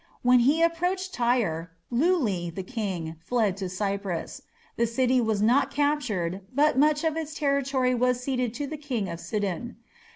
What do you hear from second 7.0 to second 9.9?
of its territory was ceded to the king of Sidon.